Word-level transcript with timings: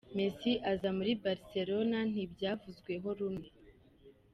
Messi 0.15 0.51
aza 0.71 0.89
muri 0.97 1.11
Barcelona 1.23 1.97
ntibyavuzweho 2.11 3.07
rumwe. 3.19 3.47